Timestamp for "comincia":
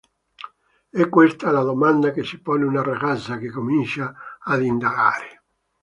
3.51-4.11